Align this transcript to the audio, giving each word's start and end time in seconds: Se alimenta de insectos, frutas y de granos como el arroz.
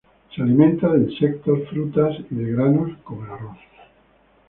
Se 0.35 0.41
alimenta 0.41 0.91
de 0.93 1.11
insectos, 1.11 1.59
frutas 1.69 2.15
y 2.31 2.33
de 2.33 2.51
granos 2.53 2.89
como 3.03 3.23
el 3.23 3.29
arroz. 3.33 3.59